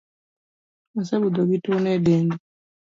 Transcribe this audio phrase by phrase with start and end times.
[0.99, 2.35] Osebudho gi tuo no e dende